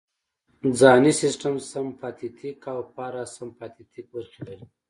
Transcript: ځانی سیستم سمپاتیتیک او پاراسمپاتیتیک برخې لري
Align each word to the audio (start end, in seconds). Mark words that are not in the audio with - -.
ځانی 0.79 1.13
سیستم 1.21 1.55
سمپاتیتیک 1.71 2.61
او 2.73 2.79
پاراسمپاتیتیک 2.95 4.05
برخې 4.13 4.41
لري 4.47 4.65